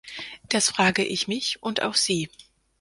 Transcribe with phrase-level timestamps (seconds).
[0.49, 2.27] Das frage ich mich und auch Sie.